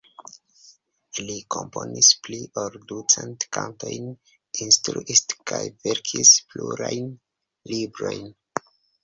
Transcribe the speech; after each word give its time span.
Li 1.25 1.33
komponis 1.55 2.09
pli 2.27 2.39
ol 2.61 2.77
ducent 2.91 3.45
kantojn, 3.59 4.09
instruis 4.67 5.23
kaj 5.53 5.61
verkis 5.85 6.33
plurajn 6.51 7.15
librojn. 7.75 8.27